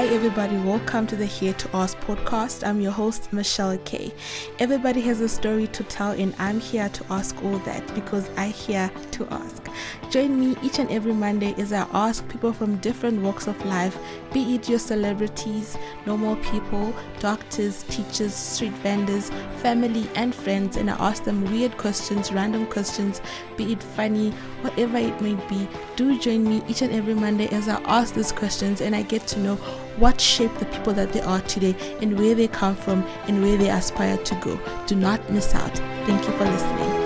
Hi, 0.00 0.06
everybody. 0.06 0.56
Welcome 0.56 1.06
to 1.08 1.14
the 1.14 1.26
Here 1.26 1.52
to 1.52 1.76
Ask 1.76 1.94
podcast. 1.98 2.66
I'm 2.66 2.80
your 2.80 2.90
host, 2.90 3.30
Michelle 3.34 3.76
Kay. 3.84 4.14
Everybody 4.58 5.02
has 5.02 5.20
a 5.20 5.28
story 5.28 5.66
to 5.66 5.84
tell, 5.84 6.12
and 6.12 6.34
I'm 6.38 6.58
here 6.58 6.88
to 6.88 7.04
ask 7.10 7.36
all 7.44 7.58
that 7.58 7.94
because 7.94 8.30
I 8.38 8.46
here 8.46 8.90
to 9.10 9.26
ask. 9.30 9.62
Join 10.10 10.40
me 10.40 10.56
each 10.62 10.78
and 10.78 10.90
every 10.90 11.12
Monday 11.12 11.54
as 11.58 11.74
I 11.74 11.86
ask 11.92 12.26
people 12.30 12.54
from 12.54 12.78
different 12.78 13.20
walks 13.20 13.46
of 13.46 13.62
life, 13.66 13.98
be 14.32 14.54
it 14.54 14.70
your 14.70 14.78
celebrities, 14.78 15.76
normal 16.06 16.36
people, 16.36 16.94
doctors, 17.18 17.82
teachers, 17.82 18.34
street 18.34 18.72
vendors, 18.72 19.28
family, 19.58 20.08
and 20.14 20.34
friends, 20.34 20.78
and 20.78 20.90
I 20.90 20.94
ask 20.94 21.24
them 21.24 21.44
weird 21.52 21.76
questions, 21.76 22.32
random 22.32 22.64
questions, 22.66 23.20
be 23.58 23.72
it 23.72 23.82
funny, 23.82 24.30
whatever 24.62 24.96
it 24.96 25.20
may 25.20 25.34
be. 25.46 25.68
Do 25.96 26.18
join 26.18 26.42
me 26.42 26.62
each 26.66 26.80
and 26.80 26.94
every 26.94 27.14
Monday 27.14 27.48
as 27.48 27.68
I 27.68 27.82
ask 27.82 28.14
these 28.14 28.32
questions 28.32 28.80
and 28.80 28.96
I 28.96 29.02
get 29.02 29.26
to 29.28 29.38
know 29.38 29.58
what 30.00 30.20
shaped 30.20 30.58
the 30.58 30.66
people 30.66 30.92
that 30.94 31.12
they 31.12 31.20
are 31.20 31.40
today 31.42 31.74
and 32.00 32.18
where 32.18 32.34
they 32.34 32.48
come 32.48 32.74
from 32.74 33.04
and 33.28 33.42
where 33.42 33.56
they 33.56 33.70
aspire 33.70 34.16
to 34.16 34.34
go. 34.36 34.58
Do 34.86 34.96
not 34.96 35.30
miss 35.30 35.54
out. 35.54 35.76
Thank 36.06 36.26
you 36.26 36.32
for 36.36 36.44
listening. 36.44 36.99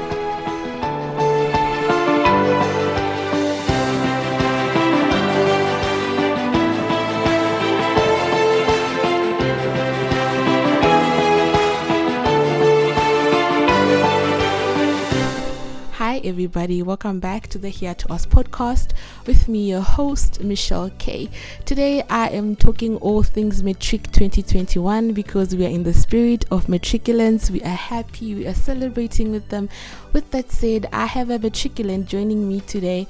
Everybody. 16.25 16.83
Welcome 16.83 17.21
back 17.21 17.49
to 17.49 17.59
the 17.59 17.69
Here 17.69 17.95
to 17.95 18.13
Us 18.13 18.25
podcast 18.25 18.93
with 19.27 19.47
me, 19.47 19.69
your 19.69 19.83
host, 19.83 20.43
Michelle 20.43 20.91
K. 20.97 21.29
Today, 21.67 22.03
I 22.09 22.29
am 22.29 22.57
talking 22.57 22.97
all 22.97 23.23
things 23.23 23.63
Matric 23.63 24.11
2021 24.11 25.13
because 25.13 25.55
we 25.55 25.67
are 25.67 25.69
in 25.69 25.83
the 25.83 25.93
spirit 25.93 26.47
of 26.51 26.67
matriculants. 26.67 27.51
We 27.51 27.61
are 27.63 27.77
happy, 27.77 28.35
we 28.35 28.47
are 28.47 28.55
celebrating 28.55 29.33
with 29.33 29.51
them. 29.51 29.69
With 30.15 30.31
that 30.31 30.51
said, 30.51 30.89
I 30.95 31.05
have 31.05 31.29
a 31.29 31.39
matriculant 31.39 32.07
joining 32.07 32.49
me 32.49 32.61
today 32.61 33.07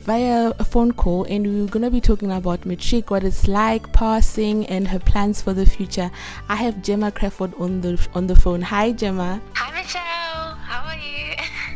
via 0.00 0.52
a 0.58 0.64
phone 0.64 0.92
call 0.92 1.24
and 1.24 1.46
we're 1.46 1.68
going 1.68 1.82
to 1.84 1.90
be 1.90 2.00
talking 2.00 2.30
about 2.30 2.64
matric 2.64 3.10
what 3.10 3.24
it's 3.24 3.48
like 3.48 3.92
passing 3.92 4.64
and 4.66 4.86
her 4.86 5.00
plans 5.00 5.42
for 5.42 5.52
the 5.52 5.66
future 5.66 6.12
i 6.48 6.54
have 6.54 6.80
gemma 6.80 7.10
crawford 7.10 7.52
on 7.58 7.80
the 7.80 8.08
on 8.14 8.28
the 8.28 8.36
phone 8.36 8.62
hi 8.62 8.92
gemma 8.92 9.42
Hi 9.56 9.74
Michelle, 9.74 10.00
are? 10.00 10.25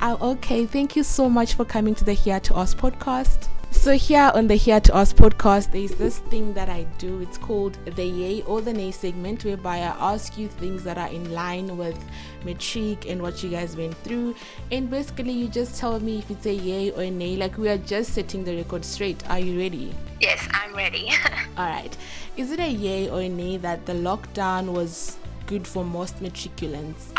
I'm 0.03 0.17
okay. 0.23 0.65
Thank 0.65 0.97
you 0.97 1.03
so 1.03 1.29
much 1.29 1.55
for 1.55 1.67
coming 1.67 1.95
to 1.97 2.05
the 2.05 2.15
Here 2.15 2.41
to 2.41 2.55
Us 2.55 2.75
podcast. 2.75 3.49
So 3.71 3.93
here 3.93 4.33
on 4.35 4.47
the 4.47 4.55
Here 4.55 4.81
to 4.81 4.95
Us 4.95 5.13
podcast, 5.13 5.73
there's 5.73 5.91
this 5.91 6.21
thing 6.21 6.55
that 6.55 6.71
I 6.71 6.85
do. 6.97 7.21
It's 7.21 7.37
called 7.37 7.79
the 7.85 8.05
Yay 8.05 8.41
or 8.43 8.63
the 8.63 8.73
Nay 8.73 8.93
segment, 8.93 9.45
whereby 9.45 9.77
I 9.77 10.13
ask 10.13 10.39
you 10.39 10.49
things 10.49 10.85
that 10.85 10.97
are 10.97 11.09
in 11.09 11.31
line 11.33 11.77
with 11.77 12.03
matric 12.47 13.11
and 13.11 13.21
what 13.21 13.43
you 13.43 13.51
guys 13.51 13.77
went 13.77 13.95
through. 13.99 14.37
And 14.73 14.89
basically, 14.89 15.33
you 15.33 15.49
just 15.49 15.79
tell 15.79 16.01
me 16.01 16.21
if 16.21 16.31
it's 16.31 16.47
a 16.47 16.55
yay 16.55 16.93
or 16.93 17.03
a 17.03 17.11
nay. 17.11 17.37
Like 17.37 17.59
we 17.59 17.69
are 17.69 17.79
just 17.79 18.15
setting 18.15 18.43
the 18.43 18.57
record 18.57 18.87
straight. 18.87 19.29
Are 19.29 19.39
you 19.39 19.59
ready? 19.59 19.95
Yes, 20.19 20.49
I'm 20.53 20.75
ready. 20.75 21.11
All 21.59 21.67
right. 21.67 21.95
Is 22.39 22.53
it 22.53 22.61
a 22.61 22.71
yay 22.71 23.11
or 23.11 23.21
a 23.21 23.29
nay 23.29 23.59
that 23.59 23.85
the 23.85 23.93
lockdown 23.93 24.73
was 24.73 25.19
good 25.47 25.67
for 25.67 25.85
most 25.85 26.21
matriculants? 26.23 27.10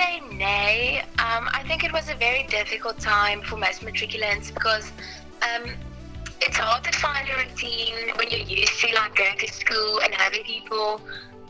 I 0.00 0.18
say 0.18 0.36
nay. 0.36 1.00
Um, 1.18 1.48
I 1.52 1.62
think 1.66 1.84
it 1.84 1.92
was 1.92 2.08
a 2.08 2.14
very 2.14 2.44
difficult 2.44 2.98
time 2.98 3.42
for 3.42 3.56
most 3.56 3.82
matriculants 3.82 4.52
because 4.52 4.90
um, 5.42 5.74
it's 6.40 6.56
hard 6.56 6.84
to 6.84 6.92
find 6.98 7.28
a 7.28 7.36
routine 7.36 7.94
when 8.16 8.30
you're 8.30 8.40
used 8.40 8.80
to 8.80 8.94
like 8.94 9.14
going 9.14 9.36
to 9.38 9.48
school 9.48 10.00
and 10.02 10.14
having 10.14 10.42
people 10.44 11.02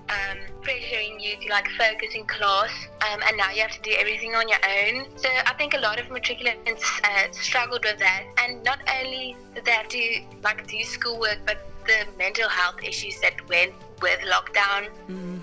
um, 0.08 0.38
pressuring 0.62 1.22
you 1.22 1.36
to 1.42 1.48
like 1.48 1.68
focus 1.78 2.14
in 2.16 2.24
class, 2.27 2.70
um, 3.08 3.20
and 3.28 3.36
now 3.36 3.50
you 3.52 3.62
have 3.62 3.70
to 3.70 3.83
do 3.83 3.92
everything 3.96 4.34
on 4.34 4.48
your 4.48 4.58
own. 4.78 5.06
So 5.16 5.28
I 5.46 5.55
think 5.55 5.74
a 5.74 5.78
lot 5.78 6.00
of 6.00 6.06
matriculants 6.06 6.83
uh, 7.05 7.30
struggled 7.30 7.84
with 7.84 8.00
that, 8.00 8.24
and 8.39 8.64
not 8.64 8.80
only 9.00 9.36
did 9.55 9.64
they 9.64 9.70
have 9.70 9.89
to 9.89 10.22
like 10.42 10.66
do 10.66 10.83
schoolwork, 10.83 11.39
but 11.46 11.58
the 11.86 12.05
mental 12.18 12.48
health 12.48 12.83
issues 12.83 13.20
that 13.20 13.48
went 13.48 13.72
with 14.02 14.18
lockdown, 14.20 14.89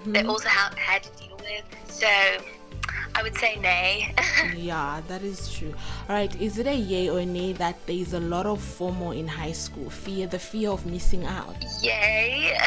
they 0.08 0.24
also 0.24 0.50
had 0.50 1.04
to 1.04 1.24
deal 1.24 1.38
with. 1.38 1.64
So 1.90 2.08
I 3.18 3.24
would 3.24 3.36
say 3.36 3.56
nay. 3.56 4.14
yeah, 4.56 5.02
that 5.08 5.24
is 5.24 5.52
true. 5.52 5.74
All 6.08 6.16
right, 6.16 6.34
is 6.40 6.60
it 6.60 6.68
a 6.68 6.76
yay 6.76 7.10
or 7.10 7.18
a 7.18 7.26
nay 7.26 7.52
that 7.54 7.76
there 7.88 7.96
is 7.96 8.14
a 8.14 8.20
lot 8.20 8.46
of 8.46 8.60
FOMO 8.60 9.18
in 9.18 9.28
high 9.28 9.54
school? 9.54 9.90
Fear, 9.90 10.28
the 10.28 10.38
fear 10.38 10.70
of 10.70 10.86
missing 10.86 11.26
out. 11.26 11.56
Yay! 11.82 12.54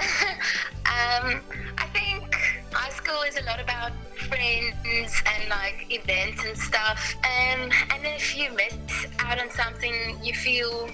um, 0.90 1.40
I 1.78 1.86
think 1.94 2.34
high 2.72 2.90
school 2.90 3.22
is 3.22 3.36
a 3.38 3.44
lot 3.44 3.60
about 3.60 3.92
friends 4.28 5.22
and 5.24 5.48
like 5.48 5.86
events 5.88 6.44
and 6.44 6.58
stuff. 6.58 7.14
Um, 7.18 7.70
and 7.94 8.04
if 8.04 8.36
you 8.36 8.50
miss 8.50 8.74
out 9.20 9.38
on 9.38 9.50
something, 9.50 9.94
you 10.20 10.34
feel 10.34 10.90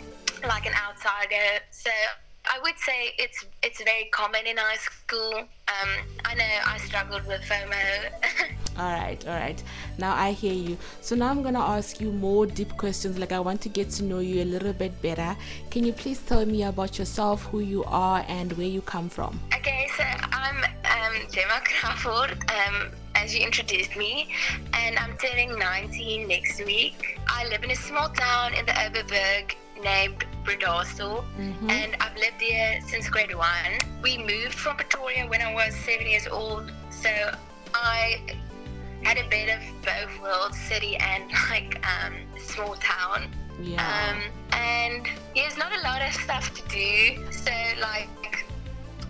like 0.46 0.66
an 0.66 0.74
outsider. 0.74 1.64
So 1.70 1.90
I 2.44 2.60
would 2.62 2.76
say 2.76 3.14
it's 3.18 3.46
it's 3.62 3.82
very 3.82 4.10
common 4.12 4.46
in 4.46 4.58
high 4.58 4.76
school. 4.76 5.32
Um, 5.34 5.90
I 6.26 6.34
know 6.34 6.52
I 6.66 6.76
struggled 6.76 7.26
with 7.26 7.40
FOMO. 7.40 8.56
All 8.78 8.92
right, 8.92 9.26
all 9.26 9.34
right. 9.34 9.62
Now 9.98 10.14
I 10.14 10.32
hear 10.32 10.52
you. 10.52 10.76
So 11.00 11.16
now 11.16 11.30
I'm 11.30 11.42
gonna 11.42 11.60
ask 11.60 12.00
you 12.00 12.12
more 12.12 12.46
deep 12.46 12.76
questions. 12.76 13.18
Like 13.18 13.32
I 13.32 13.40
want 13.40 13.60
to 13.62 13.68
get 13.70 13.90
to 13.92 14.04
know 14.04 14.18
you 14.18 14.42
a 14.42 14.44
little 14.44 14.72
bit 14.74 15.00
better. 15.00 15.36
Can 15.70 15.84
you 15.84 15.92
please 15.92 16.20
tell 16.20 16.44
me 16.44 16.62
about 16.64 16.98
yourself, 16.98 17.42
who 17.44 17.60
you 17.60 17.84
are, 17.84 18.24
and 18.28 18.52
where 18.52 18.66
you 18.66 18.82
come 18.82 19.08
from? 19.08 19.40
Okay, 19.54 19.88
so 19.96 20.04
I'm 20.04 20.64
um, 20.64 21.14
Gemma 21.32 21.60
Crawford, 21.64 22.32
um, 22.50 22.90
as 23.14 23.34
you 23.34 23.44
introduced 23.44 23.96
me, 23.96 24.28
and 24.74 24.98
I'm 24.98 25.16
turning 25.16 25.58
19 25.58 26.28
next 26.28 26.62
week. 26.64 27.18
I 27.28 27.46
live 27.48 27.64
in 27.64 27.70
a 27.70 27.76
small 27.76 28.10
town 28.10 28.52
in 28.54 28.66
the 28.66 28.72
Overberg 28.72 29.54
named 29.82 30.24
Bredasdorp, 30.44 31.24
and 31.70 31.96
I've 32.00 32.16
lived 32.16 32.40
here 32.40 32.78
since 32.86 33.08
grade 33.08 33.34
one. 33.34 33.78
We 34.02 34.18
moved 34.18 34.54
from 34.54 34.76
Pretoria 34.76 35.26
when 35.26 35.40
I 35.40 35.52
was 35.52 35.74
seven 35.74 36.06
years 36.06 36.26
old, 36.26 36.70
so 36.90 37.10
I 37.74 38.20
had 39.06 39.24
a 39.24 39.28
bit 39.28 39.48
of 39.56 39.62
both 39.82 40.20
worlds, 40.20 40.58
city 40.58 40.96
and 40.96 41.30
like 41.50 41.80
um, 41.94 42.14
small 42.38 42.74
town. 42.74 43.30
Yeah. 43.62 43.78
Um, 43.86 44.20
and 44.52 45.06
there's 45.34 45.56
not 45.56 45.72
a 45.72 45.80
lot 45.82 46.02
of 46.02 46.12
stuff 46.12 46.52
to 46.54 46.62
do. 46.68 47.24
So 47.30 47.52
like 47.80 48.44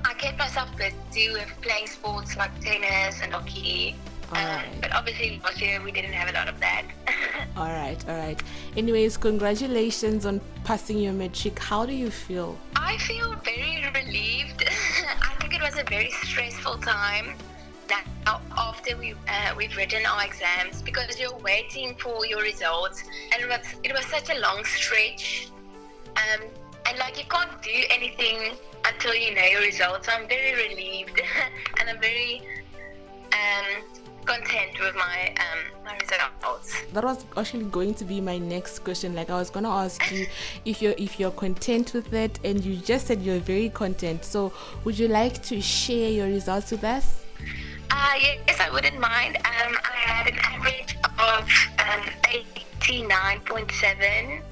I 0.05 0.13
kept 0.19 0.39
myself 0.39 0.69
busy 0.77 1.31
with 1.33 1.51
playing 1.63 1.87
sports 1.87 2.37
like 2.37 2.53
tennis 2.61 3.23
and 3.23 3.33
hockey. 3.33 3.97
Um, 4.33 4.39
Alright. 4.39 4.81
but 4.83 4.93
obviously 4.93 5.41
last 5.43 5.63
year 5.63 5.81
we 5.83 5.93
didn't 5.93 6.13
have 6.13 6.29
a 6.29 6.33
lot 6.33 6.49
of 6.49 6.61
that. 6.61 6.85
all 7.57 7.73
right, 7.83 8.01
all 8.09 8.17
right. 8.17 8.41
Anyways, 8.77 9.17
congratulations 9.17 10.27
on 10.27 10.43
passing 10.65 10.99
your 10.99 11.15
matric. 11.15 11.59
How 11.59 11.87
do 11.87 11.95
you 11.95 12.11
feel? 12.11 12.59
I 12.75 12.99
feel 12.99 13.35
very 13.45 13.83
relieved. 13.95 14.63
I 15.23 15.35
think 15.41 15.55
it 15.55 15.63
was 15.63 15.79
a 15.79 15.85
very 15.85 16.11
stressful 16.11 16.79
time. 16.79 17.37
Now 17.89 18.41
after 18.87 19.01
we 19.01 19.15
uh, 19.29 19.55
we've 19.57 19.77
written 19.77 20.05
our 20.07 20.25
exams 20.25 20.83
because 20.83 21.19
you're 21.19 21.37
waiting 21.39 21.95
for 21.97 22.27
your 22.27 22.41
results 22.43 23.03
and 23.33 23.43
it 23.43 23.49
was 23.49 23.61
it 23.83 23.93
was 23.93 24.05
such 24.07 24.31
a 24.31 24.39
long 24.41 24.65
stretch. 24.65 25.49
Um, 26.17 26.47
and 26.87 26.99
like 26.99 27.19
you 27.19 27.25
can't 27.29 27.61
do 27.63 27.83
anything 27.91 28.53
until 28.85 29.15
you 29.15 29.35
know 29.35 29.45
your 29.45 29.61
results. 29.61 30.09
I'm 30.09 30.29
very 30.29 30.69
relieved 30.69 31.21
and 31.81 31.91
I'm 31.91 32.01
very 32.01 32.43
um, 33.33 33.83
content 34.25 34.79
with 34.81 34.95
my 34.95 35.35
um, 35.41 35.85
my 35.85 35.95
results. 35.95 36.85
That 36.93 37.05
was 37.05 37.25
actually 37.37 37.65
going 37.65 37.95
to 37.95 38.05
be 38.05 38.21
my 38.21 38.39
next 38.39 38.81
question. 38.81 39.15
Like 39.15 39.31
I 39.31 39.37
was 39.37 39.51
gonna 39.51 39.71
ask 39.71 40.13
you 40.13 40.27
if 40.65 40.81
you're 40.81 40.95
if 40.97 41.19
you're 41.19 41.33
content 41.33 41.93
with 41.93 42.13
it, 42.13 42.39
and 42.45 42.65
you 42.65 42.77
just 42.77 43.09
said 43.09 43.21
you're 43.23 43.41
very 43.41 43.69
content. 43.69 44.25
So 44.25 44.53
would 44.85 44.99
you 44.99 45.09
like 45.09 45.43
to 45.45 45.61
share 45.61 46.11
your 46.11 46.27
results 46.27 46.71
with 46.71 46.85
us? 46.85 47.26
Uh, 47.99 48.13
yes, 48.21 48.61
I 48.61 48.69
wouldn't 48.69 49.01
mind. 49.01 49.37
Um, 49.37 49.73
I 49.95 49.97
had 50.05 50.27
an 50.29 50.39
average 50.53 50.99
of 51.19 51.49
um, 51.81 52.03
89.7 52.81 54.43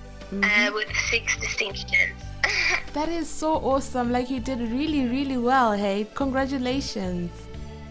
uh, 0.42 0.72
with 0.72 0.88
six 1.10 1.36
distinctions. 1.36 2.14
That 2.94 3.08
is 3.08 3.28
so 3.28 3.54
awesome. 3.56 4.12
Like 4.12 4.30
you 4.30 4.40
did 4.40 4.60
really, 4.60 5.06
really 5.08 5.36
well. 5.36 5.72
Hey, 5.72 6.06
congratulations. 6.14 7.30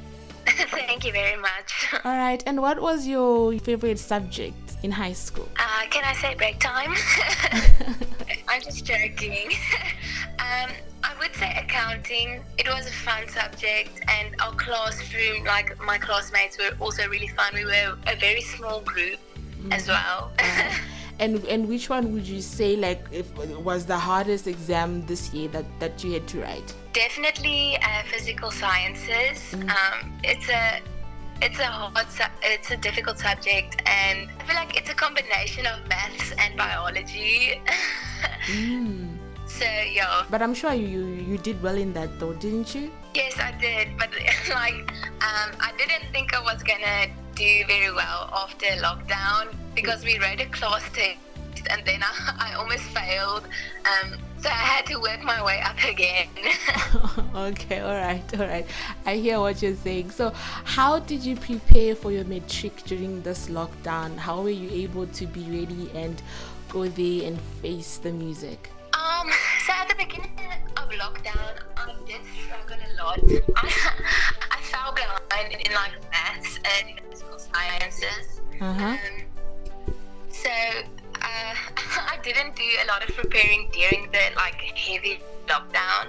Thank 0.47 1.05
you 1.05 1.11
very 1.11 1.39
much. 1.39 1.69
All 2.05 2.17
right. 2.17 2.41
And 2.47 2.61
what 2.61 2.81
was 2.81 3.05
your 3.05 3.57
favorite 3.59 3.99
subject 3.99 4.77
in 4.81 4.91
high 4.91 5.13
school? 5.13 5.49
Uh, 5.59 5.83
can 5.89 6.03
I 6.05 6.13
say 6.13 6.35
break 6.35 6.57
time? 6.59 6.93
I'm 8.47 8.61
just 8.61 8.85
joking. 8.85 9.51
Um, 10.39 10.71
I 11.03 11.13
would 11.19 11.35
say 11.35 11.53
accounting. 11.57 12.43
It 12.57 12.67
was 12.67 12.87
a 12.87 12.91
fun 12.91 13.27
subject, 13.27 14.01
and 14.07 14.35
our 14.41 14.53
classroom, 14.53 15.45
like 15.45 15.79
my 15.83 15.97
classmates, 15.97 16.57
were 16.57 16.75
also 16.79 17.07
really 17.07 17.27
fun. 17.27 17.53
We 17.53 17.65
were 17.65 17.97
a 18.07 18.15
very 18.15 18.41
small 18.41 18.81
group 18.81 19.19
as 19.71 19.87
well. 19.87 20.31
And 21.19 21.45
and 21.45 21.69
which 21.69 21.89
one 21.89 22.11
would 22.13 22.27
you 22.27 22.41
say 22.41 22.75
like 22.75 23.05
if, 23.11 23.27
was 23.63 23.85
the 23.85 23.97
hardest 23.97 24.47
exam 24.47 25.05
this 25.05 25.31
year 25.31 25.47
that 25.49 25.65
that 25.79 26.03
you 26.03 26.13
had 26.13 26.27
to 26.29 26.41
write? 26.41 26.73
Definitely 26.91 27.77
uh, 27.77 28.03
physical 28.11 28.49
sciences. 28.49 29.37
Mm. 29.53 29.69
Um, 29.69 30.19
it's 30.23 30.49
a 30.49 30.81
it's 31.41 31.59
a 31.59 31.65
hard 31.65 32.09
su- 32.09 32.39
it's 32.41 32.71
a 32.71 32.77
difficult 32.77 33.19
subject 33.19 33.81
and 33.85 34.27
I 34.39 34.43
feel 34.45 34.55
like 34.55 34.75
it's 34.75 34.89
a 34.89 34.95
combination 34.95 35.67
of 35.67 35.87
maths 35.87 36.33
and 36.39 36.57
biology. 36.57 37.61
mm. 38.47 39.12
So 39.63 39.69
yeah. 39.69 40.25
But 40.29 40.41
I'm 40.41 40.53
sure 40.53 40.73
you 40.73 41.05
you 41.23 41.37
did 41.37 41.61
well 41.63 41.77
in 41.77 41.93
that 41.93 42.19
though, 42.19 42.33
didn't 42.33 42.75
you? 42.75 42.91
Yes, 43.15 43.39
I 43.39 43.51
did. 43.61 43.95
But 43.97 44.11
like, 44.49 44.91
um, 45.23 45.49
I 45.59 45.71
didn't 45.77 46.11
think 46.11 46.33
I 46.33 46.41
was 46.41 46.61
gonna 46.63 47.07
do 47.35 47.51
very 47.67 47.91
well 47.91 48.29
after 48.43 48.67
lockdown 48.83 49.55
because 49.73 50.03
we 50.03 50.19
wrote 50.19 50.41
a 50.41 50.47
class 50.47 50.83
test 50.91 51.17
and 51.71 51.81
then 51.85 52.03
I, 52.03 52.11
I 52.51 52.53
almost 52.55 52.83
failed. 52.91 53.47
Um, 53.87 54.19
so 54.41 54.49
I 54.49 54.63
had 54.75 54.85
to 54.87 54.99
work 54.99 55.23
my 55.23 55.41
way 55.41 55.61
up 55.61 55.79
again. 55.87 56.27
okay, 57.35 57.79
all 57.79 57.95
right, 57.95 58.27
all 58.37 58.45
right. 58.45 58.67
I 59.05 59.15
hear 59.15 59.39
what 59.39 59.61
you're 59.61 59.75
saying. 59.75 60.11
So, 60.11 60.33
how 60.65 60.99
did 60.99 61.23
you 61.23 61.37
prepare 61.37 61.95
for 61.95 62.11
your 62.11 62.25
matric 62.25 62.83
during 62.83 63.21
this 63.21 63.47
lockdown? 63.47 64.17
How 64.17 64.41
were 64.41 64.49
you 64.49 64.69
able 64.83 65.07
to 65.07 65.25
be 65.25 65.43
ready 65.43 65.89
and 65.95 66.21
go 66.67 66.89
there 66.89 67.27
and 67.27 67.39
face 67.61 67.97
the 67.97 68.11
music? 68.11 68.72
So 69.65 69.71
at 69.71 69.87
the 69.87 69.95
beginning 69.95 70.37
of 70.75 70.89
lockdown, 70.89 71.55
I 71.77 71.95
did 72.05 72.19
struggle 72.43 72.75
a 72.75 72.91
lot. 73.01 73.19
I, 73.55 73.71
I 74.51 74.61
fell 74.63 74.93
behind 74.93 75.53
in 75.53 75.73
like 75.73 75.93
maths 76.11 76.59
and 76.65 76.99
physical 77.09 77.39
sciences. 77.39 78.41
Uh-huh. 78.59 78.83
Um, 78.83 78.97
so 80.29 80.49
uh, 80.49 81.55
I 82.11 82.19
didn't 82.23 82.57
do 82.57 82.63
a 82.83 82.87
lot 82.87 83.07
of 83.07 83.15
preparing 83.15 83.69
during 83.71 84.11
the 84.11 84.35
like 84.35 84.59
heavy 84.75 85.21
lockdown. 85.47 86.07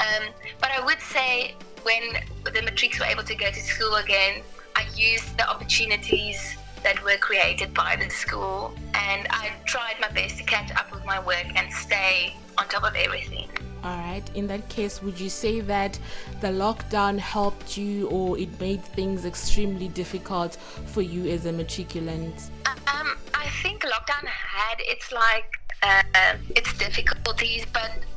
Um, 0.00 0.32
but 0.58 0.70
I 0.70 0.82
would 0.82 1.00
say 1.00 1.56
when 1.82 2.02
the 2.44 2.62
matrics 2.62 2.98
were 2.98 3.06
able 3.06 3.24
to 3.24 3.34
go 3.34 3.50
to 3.50 3.60
school 3.60 3.96
again, 3.96 4.40
I 4.76 4.86
used 4.96 5.36
the 5.36 5.46
opportunities 5.46 6.56
that 6.82 7.04
were 7.04 7.18
created 7.18 7.74
by 7.74 7.96
the 7.96 8.08
school 8.08 8.74
and 8.94 9.26
I 9.28 9.52
tried 9.66 9.96
my 10.00 10.08
best 10.08 10.38
to 10.38 10.44
catch 10.44 10.70
up 10.74 10.90
with 10.90 11.04
my 11.04 11.18
work 11.20 11.46
and 11.54 11.70
stay 11.70 12.34
on 12.58 12.68
top 12.68 12.84
of 12.84 12.94
everything. 12.94 13.48
All 13.84 13.98
right. 13.98 14.22
In 14.34 14.46
that 14.46 14.66
case, 14.70 15.02
would 15.02 15.20
you 15.20 15.28
say 15.28 15.60
that 15.60 15.98
the 16.40 16.48
lockdown 16.48 17.18
helped 17.18 17.76
you 17.76 18.08
or 18.08 18.38
it 18.38 18.58
made 18.58 18.82
things 18.82 19.26
extremely 19.26 19.88
difficult 19.88 20.56
for 20.86 21.02
you 21.02 21.30
as 21.30 21.44
a 21.44 21.52
matriculant? 21.52 22.48
Um, 22.66 23.16
I 23.34 23.46
think 23.62 23.82
lockdown 23.82 24.26
had 24.26 24.76
its 24.78 25.12
like 25.12 25.52
uh, 25.82 26.36
its 26.56 26.76
difficulties, 26.78 27.66
but 27.74 27.92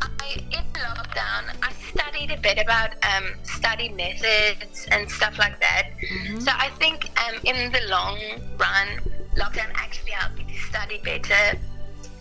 I 0.00 0.36
in 0.50 0.64
lockdown 0.80 1.54
I 1.62 1.72
studied 1.92 2.30
a 2.30 2.40
bit 2.40 2.58
about 2.58 2.92
um, 3.04 3.34
study 3.42 3.90
methods 3.90 4.86
and 4.90 5.10
stuff 5.10 5.38
like 5.38 5.60
that. 5.60 5.90
Mm-hmm. 6.00 6.38
So 6.40 6.50
I 6.54 6.70
think 6.78 7.10
um, 7.20 7.34
in 7.44 7.70
the 7.72 7.82
long 7.88 8.18
run, 8.58 8.88
lockdown 9.36 9.70
actually 9.74 10.12
helped 10.12 10.38
me 10.38 10.44
to 10.44 10.58
study 10.60 10.98
better 11.04 11.58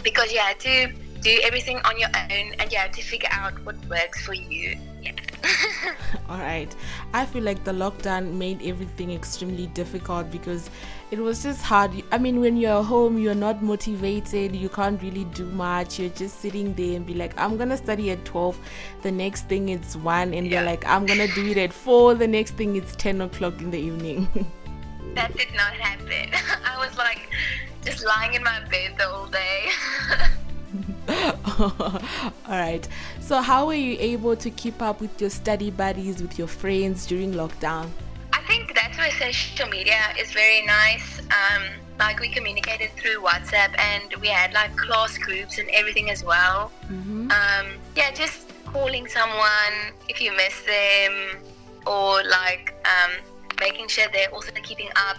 because 0.03 0.31
you 0.33 0.39
had 0.39 0.59
to 0.61 0.91
do 1.21 1.39
everything 1.43 1.77
on 1.85 1.99
your 1.99 2.09
own 2.15 2.53
and 2.59 2.71
yeah 2.71 2.87
to 2.87 3.01
figure 3.01 3.29
out 3.31 3.53
what 3.65 3.75
works 3.87 4.25
for 4.25 4.33
you. 4.33 4.77
Yeah. 5.01 5.11
All 6.29 6.37
right. 6.37 6.73
I 7.13 7.25
feel 7.25 7.43
like 7.43 7.63
the 7.63 7.71
lockdown 7.71 8.33
made 8.33 8.61
everything 8.63 9.11
extremely 9.11 9.67
difficult 9.67 10.31
because 10.31 10.69
it 11.09 11.19
was 11.19 11.41
just 11.41 11.61
hard. 11.61 11.91
I 12.11 12.17
mean, 12.17 12.41
when 12.41 12.57
you're 12.57 12.83
home, 12.83 13.17
you're 13.17 13.35
not 13.35 13.63
motivated, 13.63 14.55
you 14.55 14.69
can't 14.69 15.01
really 15.01 15.23
do 15.25 15.45
much. 15.45 15.99
You're 15.99 16.09
just 16.09 16.41
sitting 16.41 16.73
there 16.73 16.95
and 16.95 17.05
be 17.05 17.13
like, 17.13 17.39
I'm 17.39 17.57
gonna 17.57 17.77
study 17.77 18.11
at 18.11 18.25
12. 18.25 18.59
The 19.03 19.11
next 19.11 19.47
thing 19.47 19.69
it's 19.69 19.95
1, 19.95 20.33
and 20.33 20.45
yeah. 20.47 20.53
you're 20.53 20.65
like, 20.65 20.85
I'm 20.85 21.05
gonna 21.05 21.27
do 21.33 21.47
it 21.47 21.57
at 21.57 21.71
4. 21.71 22.15
The 22.15 22.27
next 22.27 22.55
thing 22.55 22.75
it's 22.75 22.95
10 22.95 23.21
o'clock 23.21 23.59
in 23.61 23.71
the 23.71 23.79
evening. 23.79 24.27
that 25.15 25.35
did 25.35 25.53
not 25.53 25.73
happen. 25.73 26.29
I 26.65 26.85
was 26.85 26.97
like 26.97 27.29
just 27.83 28.05
lying 28.05 28.33
in 28.33 28.43
my 28.43 28.59
bed 28.69 28.95
the 28.97 29.05
whole 29.05 29.27
day. 29.27 29.69
All 31.59 32.01
right. 32.47 32.87
So, 33.21 33.41
how 33.41 33.67
were 33.67 33.73
you 33.73 33.97
able 33.99 34.35
to 34.35 34.49
keep 34.49 34.81
up 34.81 34.99
with 34.99 35.19
your 35.21 35.29
study 35.29 35.71
buddies, 35.71 36.21
with 36.21 36.37
your 36.37 36.47
friends 36.47 37.05
during 37.05 37.33
lockdown? 37.33 37.89
I 38.33 38.41
think 38.47 38.73
that's 38.75 38.97
where 38.97 39.11
social 39.11 39.67
media 39.69 39.99
is 40.19 40.31
very 40.31 40.65
nice. 40.65 41.19
Um, 41.19 41.63
like 41.99 42.19
we 42.19 42.29
communicated 42.29 42.91
through 42.91 43.21
WhatsApp, 43.21 43.77
and 43.79 44.13
we 44.21 44.27
had 44.27 44.53
like 44.53 44.75
class 44.75 45.17
groups 45.17 45.57
and 45.57 45.69
everything 45.69 46.09
as 46.09 46.23
well. 46.23 46.71
Mm-hmm. 46.91 47.31
Um, 47.31 47.67
yeah, 47.95 48.11
just 48.11 48.47
calling 48.65 49.07
someone 49.07 49.93
if 50.09 50.21
you 50.21 50.35
miss 50.35 50.61
them, 50.63 51.41
or 51.85 52.23
like 52.23 52.75
um, 52.85 53.11
making 53.59 53.87
sure 53.87 54.05
they're 54.11 54.33
also 54.33 54.51
keeping 54.63 54.89
up 54.95 55.17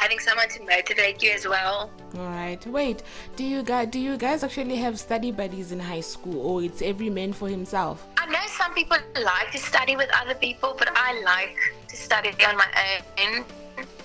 having 0.00 0.18
someone 0.18 0.48
to 0.48 0.60
motivate 0.64 1.22
you 1.22 1.30
as 1.30 1.46
well. 1.46 1.90
All 2.16 2.30
right. 2.40 2.64
Wait, 2.66 3.02
do 3.36 3.44
you 3.44 3.62
guys 3.62 3.88
do 3.88 4.00
you 4.00 4.16
guys 4.16 4.42
actually 4.42 4.76
have 4.76 4.98
study 4.98 5.30
buddies 5.30 5.72
in 5.72 5.78
high 5.78 6.00
school, 6.00 6.40
or 6.40 6.62
it's 6.62 6.80
every 6.80 7.10
man 7.10 7.32
for 7.34 7.48
himself? 7.48 8.06
I 8.16 8.26
know 8.26 8.46
some 8.46 8.72
people 8.72 8.96
like 9.14 9.50
to 9.52 9.58
study 9.58 9.96
with 9.96 10.10
other 10.20 10.34
people, 10.34 10.74
but 10.78 10.88
I 10.96 11.20
like 11.20 11.58
to 11.88 11.96
study 11.96 12.30
on 12.48 12.56
my 12.56 12.70
own. 13.18 13.44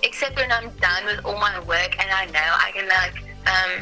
Except 0.02 0.36
when 0.36 0.52
I'm 0.52 0.68
done 0.88 1.04
with 1.06 1.24
all 1.24 1.38
my 1.38 1.58
work 1.60 1.92
and 1.98 2.10
I 2.10 2.26
know 2.26 2.48
I 2.66 2.70
can 2.76 2.88
like 2.88 3.16
um 3.54 3.72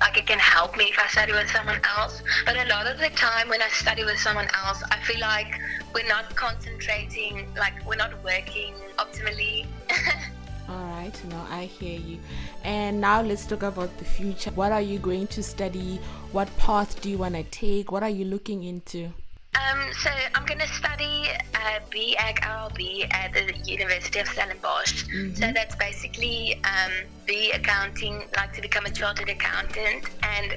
like 0.00 0.16
it 0.18 0.26
can 0.26 0.38
help 0.38 0.76
me 0.76 0.84
if 0.92 0.98
I 0.98 1.06
study 1.08 1.32
with 1.32 1.50
someone 1.50 1.80
else. 1.96 2.22
But 2.44 2.56
a 2.56 2.66
lot 2.68 2.86
of 2.86 2.98
the 2.98 3.10
time 3.10 3.48
when 3.48 3.62
I 3.62 3.68
study 3.68 4.04
with 4.04 4.18
someone 4.20 4.48
else, 4.64 4.82
I 4.90 4.98
feel 5.00 5.20
like 5.20 5.58
we're 5.94 6.06
not 6.06 6.36
concentrating, 6.36 7.48
like 7.56 7.74
we're 7.86 7.96
not 7.96 8.12
working 8.22 8.74
optimally. 8.98 9.66
All 10.68 10.84
right, 10.84 11.24
now 11.30 11.46
I 11.50 11.64
hear 11.64 11.98
you. 11.98 12.18
And 12.62 13.00
now 13.00 13.22
let's 13.22 13.46
talk 13.46 13.62
about 13.62 13.96
the 13.96 14.04
future. 14.04 14.50
What 14.50 14.70
are 14.70 14.82
you 14.82 14.98
going 14.98 15.26
to 15.28 15.42
study? 15.42 15.98
What 16.32 16.54
path 16.58 17.00
do 17.00 17.08
you 17.08 17.18
want 17.18 17.36
to 17.36 17.42
take? 17.44 17.90
What 17.90 18.02
are 18.02 18.10
you 18.10 18.26
looking 18.26 18.64
into? 18.64 19.06
Um, 19.54 19.92
so 19.94 20.10
I'm 20.34 20.44
going 20.44 20.60
to 20.60 20.68
study 20.68 21.24
uh, 21.54 21.80
BAcc 21.90 22.40
LLB 22.40 23.12
at 23.12 23.32
the 23.32 23.54
University 23.64 24.18
of 24.20 24.28
Stellenbosch. 24.28 25.04
Mm-hmm. 25.06 25.34
So 25.34 25.52
that's 25.52 25.74
basically 25.76 26.60
um, 26.64 26.92
the 27.26 27.50
accounting, 27.52 28.24
like 28.36 28.52
to 28.52 28.60
become 28.60 28.84
a 28.84 28.90
chartered 28.90 29.30
accountant, 29.30 30.04
and 30.22 30.54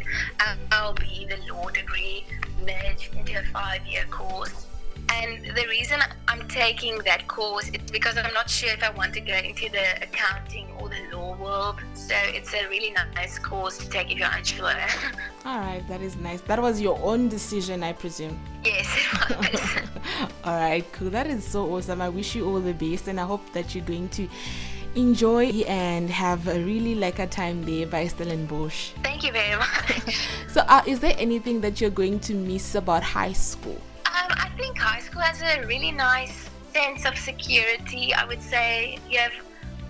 LLB, 0.71 1.29
the 1.29 1.53
law 1.53 1.69
degree, 1.69 2.25
merged 2.65 3.15
into 3.15 3.39
a 3.39 3.43
five-year 3.53 4.05
course. 4.11 4.67
And 5.13 5.45
the 5.55 5.67
reason 5.67 5.99
I'm 6.27 6.47
taking 6.47 6.97
that 6.99 7.27
course 7.27 7.69
is 7.69 7.91
because 7.91 8.17
I'm 8.17 8.33
not 8.33 8.49
sure 8.49 8.69
if 8.69 8.81
I 8.83 8.89
want 8.91 9.13
to 9.15 9.21
go 9.21 9.35
into 9.35 9.69
the 9.69 10.01
accounting 10.01 10.67
or 10.79 10.89
the 10.89 11.15
law 11.15 11.35
world. 11.35 11.75
So 11.93 12.15
it's 12.17 12.53
a 12.53 12.67
really 12.69 12.91
nice 12.91 13.37
course 13.37 13.77
to 13.79 13.89
take 13.89 14.11
if 14.11 14.17
you're 14.17 14.29
unsure. 14.31 14.73
All 15.45 15.59
right, 15.59 15.83
that 15.87 16.01
is 16.01 16.15
nice. 16.17 16.41
That 16.41 16.61
was 16.61 16.79
your 16.79 16.97
own 17.03 17.27
decision, 17.27 17.83
I 17.83 17.93
presume. 17.93 18.39
Yes, 18.63 18.87
it 19.29 19.37
was. 19.37 20.31
all 20.43 20.55
right, 20.55 20.85
cool. 20.93 21.09
That 21.09 21.27
is 21.27 21.45
so 21.45 21.75
awesome. 21.75 22.01
I 22.01 22.09
wish 22.09 22.35
you 22.35 22.47
all 22.47 22.59
the 22.59 22.73
best, 22.73 23.07
and 23.07 23.19
I 23.19 23.23
hope 23.23 23.41
that 23.53 23.73
you're 23.73 23.85
going 23.85 24.09
to 24.09 24.27
enjoy 24.95 25.47
and 25.67 26.09
have 26.09 26.47
a 26.47 26.59
really 26.63 26.95
like 26.95 27.17
a 27.17 27.25
time 27.25 27.63
there 27.65 27.87
by 27.87 28.05
Stellenbosch. 28.05 28.91
Thank 29.03 29.23
you 29.23 29.31
very 29.31 29.57
much. 29.57 30.17
so, 30.47 30.61
uh, 30.67 30.83
is 30.85 30.99
there 30.99 31.15
anything 31.17 31.61
that 31.61 31.81
you're 31.81 31.89
going 31.89 32.19
to 32.21 32.35
miss 32.35 32.75
about 32.75 33.01
high 33.01 33.33
school? 33.33 33.81
Um, 34.41 34.51
I 34.51 34.57
think 34.57 34.77
high 34.77 34.99
school 34.99 35.21
has 35.21 35.41
a 35.41 35.65
really 35.65 35.91
nice 35.91 36.49
sense 36.73 37.05
of 37.05 37.17
security. 37.17 38.13
I 38.13 38.25
would 38.25 38.41
say 38.41 38.97
you 39.09 39.19
have, 39.19 39.33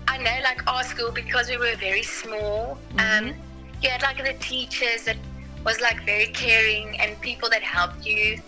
I 0.08 0.18
know, 0.18 0.36
like 0.42 0.66
our 0.66 0.84
school 0.84 1.10
because 1.10 1.48
we 1.48 1.56
were 1.56 1.76
very 1.76 2.02
small. 2.02 2.78
Mm-hmm. 2.96 3.28
Um, 3.28 3.34
you 3.82 3.90
had 3.90 4.02
like 4.02 4.18
the 4.24 4.34
teachers 4.34 5.04
that 5.04 5.16
was 5.64 5.80
like 5.80 6.04
very 6.04 6.26
caring 6.26 6.98
and 7.00 7.20
people 7.20 7.48
that 7.50 7.62
helped 7.62 8.04
you, 8.06 8.40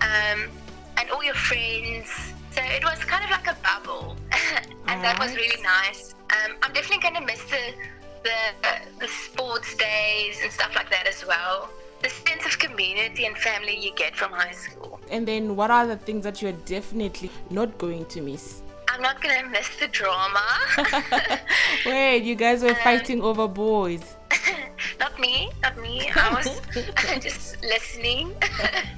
um, 0.00 0.48
and 0.96 1.10
all 1.10 1.22
your 1.24 1.34
friends. 1.34 2.08
So 2.50 2.62
it 2.62 2.84
was 2.84 2.98
kind 3.04 3.24
of 3.24 3.30
like 3.30 3.46
a 3.46 3.56
bubble, 3.62 4.16
and 4.88 5.04
that 5.04 5.18
was 5.18 5.34
really 5.36 5.62
nice. 5.62 6.14
Um, 6.30 6.56
I'm 6.62 6.72
definitely 6.72 7.02
gonna 7.02 7.24
miss 7.24 7.42
the 7.44 7.74
the 8.22 8.98
the 9.00 9.08
sports 9.08 9.74
days 9.76 10.40
and 10.42 10.50
stuff 10.50 10.74
like 10.74 10.90
that 10.90 11.06
as 11.06 11.24
well 11.26 11.70
the 12.02 12.08
sense 12.10 12.44
of 12.46 12.58
community 12.58 13.26
and 13.26 13.36
family 13.36 13.76
you 13.78 13.92
get 13.94 14.14
from 14.14 14.30
high 14.30 14.52
school. 14.52 14.95
And 15.10 15.26
then, 15.26 15.56
what 15.56 15.70
are 15.70 15.86
the 15.86 15.96
things 15.96 16.24
that 16.24 16.42
you're 16.42 16.52
definitely 16.52 17.30
not 17.50 17.78
going 17.78 18.06
to 18.06 18.20
miss? 18.20 18.62
I'm 18.88 19.02
not 19.02 19.20
going 19.20 19.44
to 19.44 19.50
miss 19.50 19.68
the 19.76 19.88
drama. 19.88 20.44
Wait, 21.86 22.22
you 22.22 22.34
guys 22.34 22.62
were 22.62 22.70
um, 22.70 22.76
fighting 22.76 23.20
over 23.20 23.46
boys. 23.46 24.16
not 24.98 25.18
me, 25.20 25.50
not 25.62 25.76
me. 25.78 26.10
I 26.14 26.34
was 26.34 26.60
just 27.20 27.62
listening. 27.62 28.32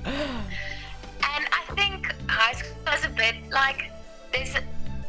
and 0.05 1.45
I 1.51 1.75
think 1.75 2.15
high 2.29 2.53
school 2.53 2.77
was 2.87 3.05
a 3.05 3.09
bit 3.11 3.35
like 3.51 3.91
there's 4.33 4.55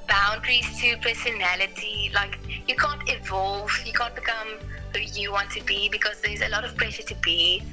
boundaries 0.07 0.65
to 0.81 0.97
personality. 0.97 2.11
Like 2.13 2.39
you 2.67 2.75
can't 2.75 3.01
evolve, 3.07 3.71
you 3.85 3.93
can't 3.93 4.15
become 4.15 4.47
who 4.93 4.99
you 4.99 5.31
want 5.31 5.51
to 5.51 5.63
be 5.65 5.87
because 5.89 6.19
there's 6.21 6.41
a 6.41 6.49
lot 6.49 6.65
of 6.65 6.75
pressure 6.75 7.03
to 7.03 7.15
be 7.15 7.63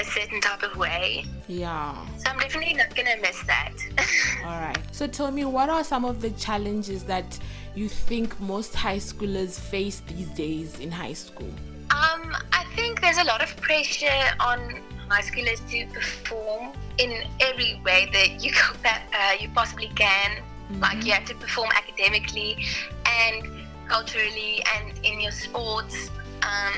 a 0.00 0.04
certain 0.04 0.40
type 0.40 0.62
of 0.62 0.76
way. 0.76 1.24
Yeah. 1.46 1.94
So 2.18 2.30
I'm 2.30 2.38
definitely 2.38 2.74
not 2.74 2.94
gonna 2.94 3.16
miss 3.20 3.42
that. 3.44 3.74
All 4.44 4.60
right. 4.60 4.78
So 4.92 5.06
tell 5.06 5.30
me, 5.30 5.44
what 5.44 5.68
are 5.68 5.84
some 5.84 6.04
of 6.04 6.20
the 6.20 6.30
challenges 6.30 7.04
that 7.04 7.38
you 7.74 7.88
think 7.88 8.38
most 8.40 8.74
high 8.74 8.96
schoolers 8.98 9.58
face 9.58 10.02
these 10.08 10.28
days 10.28 10.80
in 10.80 10.90
high 10.90 11.12
school? 11.12 11.52
Um, 11.90 12.34
I 12.52 12.64
think 12.74 13.00
there's 13.00 13.18
a 13.18 13.24
lot 13.24 13.42
of 13.42 13.54
pressure 13.58 14.22
on 14.40 14.80
high 15.08 15.22
schoolers 15.22 15.60
to 15.70 15.86
perform 15.92 16.72
in 16.98 17.24
every 17.40 17.80
way 17.84 18.08
that 18.12 18.42
you 18.42 18.52
uh, 18.84 19.32
you 19.38 19.48
possibly 19.54 19.90
can. 19.94 20.30
Mm-hmm. 20.30 20.80
Like 20.80 21.04
you 21.04 21.12
have 21.12 21.24
to 21.26 21.34
perform 21.34 21.68
academically 21.74 22.64
and 23.06 23.48
culturally 23.88 24.62
and 24.76 24.98
in 25.04 25.20
your 25.20 25.32
sports. 25.32 26.10
Um, 26.42 26.74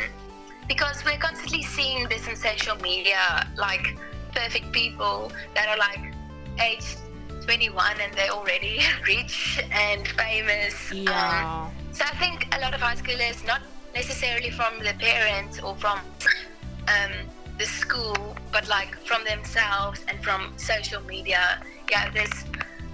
because 0.69 1.05
we're 1.05 1.19
constantly 1.19 1.63
seeing 1.63 2.09
this 2.09 2.27
in 2.29 2.37
social 2.37 2.77
media, 2.77 3.47
like 3.57 3.97
perfect 4.35 4.73
people 4.73 5.31
that 5.55 5.69
are 5.69 5.79
like 5.79 6.15
age 6.61 6.97
21 7.43 8.01
and 8.01 8.15
they're 8.15 8.31
already 8.31 8.81
rich 9.07 9.61
and 9.73 10.07
famous. 10.09 10.93
Yeah. 10.93 11.67
Um, 11.67 11.93
so 11.93 12.05
I 12.05 12.15
think 12.17 12.47
a 12.57 12.61
lot 12.61 12.75
of 12.75 12.81
high 12.81 12.95
schoolers, 12.95 13.45
not 13.47 13.63
necessarily 13.95 14.51
from 14.51 14.79
the 14.79 14.95
parents 14.99 15.61
or 15.61 15.75
from 15.77 15.99
um, 16.89 17.13
the 17.59 17.67
school, 17.67 18.37
but 18.53 18.69
like 18.69 18.95
from 19.05 19.25
themselves 19.25 20.05
and 20.09 20.23
from 20.23 20.53
social 20.57 21.03
media, 21.03 21.63
yeah, 21.91 22.11
there's 22.11 22.45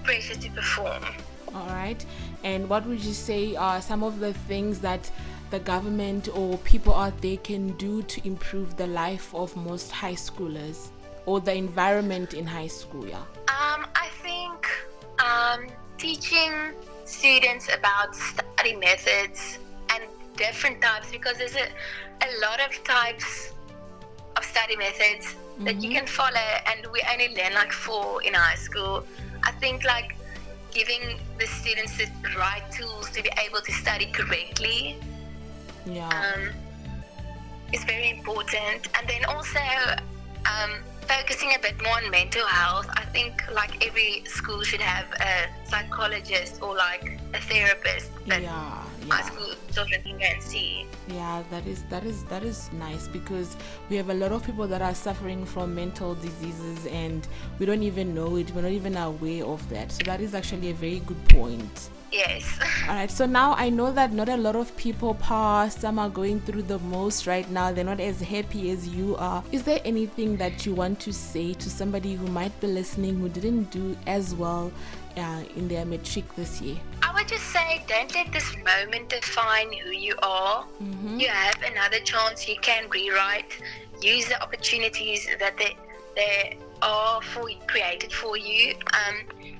pressure 0.02 0.34
to 0.34 0.50
perform. 0.50 1.04
All 1.54 1.66
right. 1.66 2.04
And 2.44 2.68
what 2.68 2.86
would 2.86 3.00
you 3.00 3.12
say 3.12 3.56
are 3.56 3.80
some 3.80 4.02
of 4.02 4.20
the 4.20 4.32
things 4.32 4.80
that 4.80 5.10
the 5.50 5.58
government 5.60 6.28
or 6.34 6.58
people 6.58 6.94
out 6.94 7.20
there 7.20 7.36
can 7.38 7.68
do 7.76 8.02
to 8.02 8.26
improve 8.26 8.76
the 8.76 8.86
life 8.86 9.34
of 9.34 9.54
most 9.56 9.90
high 9.90 10.14
schoolers 10.14 10.88
or 11.26 11.40
the 11.40 11.54
environment 11.54 12.34
in 12.34 12.46
high 12.46 12.66
school? 12.66 13.06
Yeah. 13.06 13.16
Um, 13.48 13.86
I 13.94 14.08
think 14.22 14.66
um, 15.24 15.66
teaching 15.96 16.52
students 17.04 17.68
about 17.74 18.14
study 18.14 18.76
methods 18.76 19.58
and 19.90 20.02
different 20.36 20.80
types 20.82 21.10
because 21.10 21.38
there's 21.38 21.56
a, 21.56 21.68
a 22.22 22.30
lot 22.40 22.60
of 22.60 22.72
types 22.84 23.52
of 24.36 24.44
study 24.44 24.76
methods 24.76 25.26
mm-hmm. 25.26 25.64
that 25.64 25.76
you 25.76 25.90
mm-hmm. 25.90 25.98
can 25.98 26.06
follow 26.06 26.48
and 26.66 26.86
we 26.92 27.02
only 27.10 27.34
learn 27.34 27.54
like 27.54 27.72
four 27.72 28.22
in 28.22 28.34
high 28.34 28.54
school. 28.54 29.04
I 29.42 29.52
think 29.52 29.84
like 29.84 30.16
giving 30.70 31.18
the 31.38 31.46
students 31.46 31.96
the 31.96 32.06
right 32.36 32.62
tools 32.70 33.10
to 33.10 33.22
be 33.22 33.30
able 33.44 33.60
to 33.60 33.72
study 33.72 34.06
correctly 34.12 34.96
yeah. 35.94 36.08
um, 36.08 36.50
is 37.72 37.84
very 37.84 38.10
important. 38.10 38.88
And 38.96 39.08
then 39.08 39.24
also 39.26 39.60
um, 40.46 40.72
focusing 41.08 41.54
a 41.54 41.58
bit 41.58 41.80
more 41.82 41.96
on 41.96 42.10
mental 42.10 42.46
health. 42.46 42.88
I 42.90 43.04
think 43.06 43.42
like 43.52 43.86
every 43.86 44.22
school 44.26 44.62
should 44.62 44.80
have 44.80 45.06
a 45.20 45.68
psychologist 45.68 46.62
or 46.62 46.74
like 46.74 47.18
a 47.34 47.40
therapist 47.40 48.10
that 48.26 48.42
yeah, 48.42 48.84
yeah. 49.06 49.20
school 49.22 49.54
children 49.72 50.02
can 50.18 50.40
see. 50.40 50.86
Yeah, 51.08 51.42
that 51.50 51.66
is 51.66 51.82
that 51.84 52.04
is 52.04 52.24
that 52.24 52.42
is 52.42 52.70
nice 52.72 53.08
because 53.08 53.56
we 53.88 53.96
have 53.96 54.10
a 54.10 54.14
lot 54.14 54.32
of 54.32 54.44
people 54.44 54.68
that 54.68 54.82
are 54.82 54.94
suffering 54.94 55.46
from 55.46 55.74
mental 55.74 56.14
diseases 56.14 56.86
and 56.86 57.26
we 57.58 57.66
don't 57.66 57.82
even 57.82 58.14
know 58.14 58.36
it. 58.36 58.52
We're 58.54 58.62
not 58.62 58.72
even 58.72 58.96
aware 58.96 59.44
of 59.44 59.66
that. 59.70 59.90
So 59.92 60.02
that 60.04 60.20
is 60.20 60.34
actually 60.34 60.70
a 60.70 60.74
very 60.74 61.00
good 61.00 61.28
point. 61.28 61.90
Yes. 62.10 62.58
All 62.88 62.94
right. 62.94 63.10
So 63.10 63.26
now 63.26 63.54
I 63.54 63.68
know 63.68 63.92
that 63.92 64.12
not 64.12 64.28
a 64.28 64.36
lot 64.36 64.56
of 64.56 64.74
people 64.76 65.14
pass. 65.14 65.78
Some 65.78 65.98
are 65.98 66.08
going 66.08 66.40
through 66.40 66.62
the 66.62 66.78
most 66.78 67.26
right 67.26 67.48
now. 67.50 67.72
They're 67.72 67.84
not 67.84 68.00
as 68.00 68.20
happy 68.20 68.70
as 68.70 68.88
you 68.88 69.16
are. 69.16 69.42
Is 69.52 69.62
there 69.62 69.80
anything 69.84 70.36
that 70.38 70.64
you 70.64 70.74
want 70.74 71.00
to 71.00 71.12
say 71.12 71.54
to 71.54 71.70
somebody 71.70 72.14
who 72.14 72.26
might 72.28 72.58
be 72.60 72.66
listening 72.66 73.18
who 73.18 73.28
didn't 73.28 73.70
do 73.70 73.96
as 74.06 74.34
well 74.34 74.72
uh, 75.16 75.42
in 75.56 75.68
their 75.68 75.84
matric 75.84 76.34
this 76.36 76.60
year? 76.60 76.76
I 77.02 77.12
would 77.14 77.28
just 77.28 77.44
say 77.44 77.84
don't 77.86 78.14
let 78.14 78.32
this 78.32 78.56
moment 78.56 79.10
define 79.10 79.72
who 79.72 79.90
you 79.90 80.14
are. 80.22 80.64
Mm-hmm. 80.82 81.20
You 81.20 81.28
have 81.28 81.62
another 81.62 82.00
chance. 82.00 82.48
You 82.48 82.56
can 82.60 82.88
rewrite. 82.90 83.60
Use 84.00 84.28
the 84.28 84.40
opportunities 84.42 85.28
that 85.38 85.56
they, 85.58 85.76
they 86.14 86.56
are 86.82 87.20
for 87.20 87.50
created 87.66 88.12
for 88.12 88.36
you. 88.36 88.74
Um, 88.92 89.16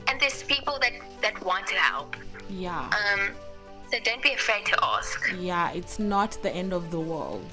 and 0.08 0.20
there's 0.20 0.42
people 0.44 0.78
that, 0.80 0.92
that 1.20 1.44
want 1.44 1.66
to 1.68 1.74
help. 1.74 2.16
Yeah. 2.48 2.90
Um, 2.90 3.30
so 3.90 3.98
don't 4.04 4.22
be 4.22 4.32
afraid 4.32 4.66
to 4.66 4.84
ask. 4.84 5.34
Yeah, 5.38 5.72
it's 5.72 5.98
not 5.98 6.32
the 6.42 6.50
end 6.54 6.72
of 6.72 6.90
the 6.90 7.00
world. 7.00 7.46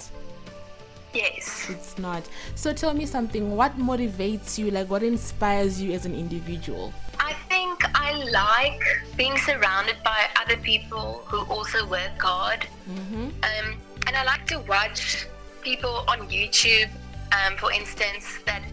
Yes. 1.13 1.67
It's 1.69 1.97
not. 1.97 2.27
So 2.55 2.73
tell 2.73 2.93
me 2.93 3.05
something. 3.05 3.55
What 3.55 3.77
motivates 3.77 4.57
you? 4.57 4.69
Like, 4.69 4.89
what 4.89 5.01
inspires 5.01 5.81
you 5.81 5.93
as 5.93 6.05
an 6.05 6.13
individual? 6.13 6.93
I 7.19 7.33
think 7.47 7.81
I 7.95 8.21
like 8.23 8.83
being 9.15 9.37
surrounded 9.37 9.95
by 10.03 10.27
other 10.35 10.57
people 10.57 11.23
who 11.25 11.45
also 11.45 11.87
work 11.87 12.21
hard. 12.21 12.67
Mm-hmm. 12.89 13.27
Um, 13.27 13.77
and 14.07 14.15
I 14.15 14.23
like 14.25 14.45
to 14.47 14.59
watch 14.59 15.25
people 15.61 16.03
on 16.07 16.27
YouTube, 16.29 16.89
um, 17.31 17.55
for 17.57 17.71
instance, 17.71 18.39
that 18.45 18.63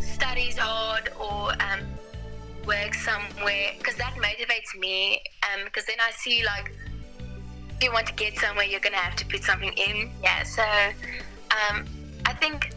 studies 0.00 0.58
hard 0.58 1.10
or 1.18 1.52
um, 1.52 1.80
work 2.66 2.94
somewhere 2.94 3.72
because 3.78 3.96
that 3.96 4.14
motivates 4.14 4.78
me. 4.78 5.22
Because 5.64 5.84
um, 5.84 5.88
then 5.88 5.96
I 6.00 6.10
see 6.12 6.44
like, 6.44 6.72
if 7.76 7.82
you 7.82 7.92
want 7.92 8.06
to 8.06 8.14
get 8.14 8.38
somewhere, 8.38 8.64
you're 8.64 8.80
gonna 8.80 8.96
have 8.96 9.16
to 9.16 9.26
put 9.26 9.42
something 9.44 9.72
in. 9.72 10.10
Yeah. 10.22 10.42
So 10.44 10.62
um, 10.62 11.86
I 12.26 12.34
think 12.34 12.72